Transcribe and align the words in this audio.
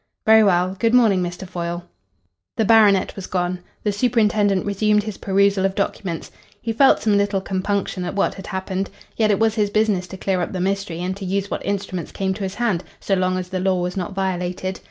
"Very 0.25 0.43
well. 0.43 0.75
Good 0.79 0.95
morning, 0.95 1.21
Mr. 1.21 1.47
Foyle." 1.47 1.83
The 2.57 2.65
baronet 2.65 3.15
was 3.15 3.27
gone. 3.27 3.59
The 3.83 3.91
superintendent 3.91 4.65
resumed 4.65 5.03
his 5.03 5.19
perusal 5.19 5.63
of 5.63 5.75
documents. 5.75 6.31
He 6.59 6.73
felt 6.73 6.99
some 7.03 7.17
little 7.17 7.39
compunction 7.39 8.03
at 8.03 8.15
what 8.15 8.33
had 8.33 8.47
happened. 8.47 8.89
Yet 9.15 9.29
it 9.29 9.37
was 9.37 9.53
his 9.53 9.69
business 9.69 10.07
to 10.07 10.17
clear 10.17 10.41
up 10.41 10.53
the 10.53 10.59
mystery, 10.59 11.01
and 11.03 11.15
to 11.17 11.23
use 11.25 11.51
what 11.51 11.63
instruments 11.63 12.11
came 12.11 12.33
to 12.33 12.43
his 12.43 12.55
hand, 12.55 12.83
so 12.99 13.13
long 13.13 13.37
as 13.37 13.49
the 13.49 13.59
law 13.59 13.79
was 13.79 13.95
not 13.95 14.13
violated. 14.15 14.79